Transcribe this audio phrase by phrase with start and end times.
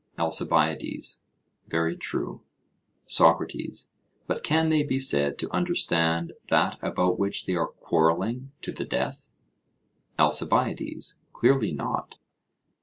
[0.17, 1.21] ALCIBIADES:
[1.67, 2.41] Very true.
[3.05, 3.91] SOCRATES:
[4.25, 8.83] But can they be said to understand that about which they are quarrelling to the
[8.85, 9.29] death?
[10.17, 12.17] ALCIBIADES: Clearly not.